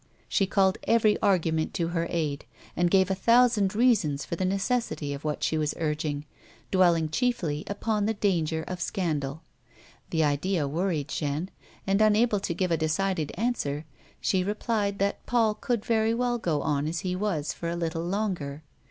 She 0.27 0.47
called 0.47 0.79
every 0.85 1.15
argument 1.21 1.75
to 1.75 1.89
her 1.89 2.07
aid, 2.09 2.45
and 2.75 2.89
gave 2.89 3.11
a 3.11 3.13
thousand 3.13 3.75
reasons 3.75 4.25
for 4.25 4.35
the 4.35 4.43
necessity 4.45 5.13
of 5.13 5.23
what 5.23 5.43
she 5.43 5.59
was 5.59 5.75
urging, 5.77 6.25
dwelling 6.71 7.07
chiefly 7.07 7.63
upon 7.67 8.07
the 8.07 8.15
danger 8.15 8.63
of 8.67 8.81
scandal. 8.81 9.43
The 10.09 10.23
idea 10.23 10.67
worried 10.67 11.09
Jeanne, 11.09 11.51
and, 11.85 12.01
un 12.01 12.15
I 12.15 12.17
194 12.17 12.17
A 12.17 12.17
WOMAN'S 12.17 12.17
LIFE. 12.17 12.23
able 12.23 12.39
to 12.47 12.59
give 12.59 12.71
a 12.71 12.77
decided 12.77 13.39
answer, 13.39 13.85
she 14.19 14.43
replied 14.43 14.97
that 14.97 15.23
Paul 15.27 15.53
could 15.53 15.85
very 15.85 16.15
well 16.15 16.39
go 16.39 16.63
on 16.63 16.87
as 16.87 17.01
he 17.01 17.15
was 17.15 17.53
for 17.53 17.69
a 17.69 17.75
little 17.75 18.01
while 18.01 18.09
longer. 18.09 18.63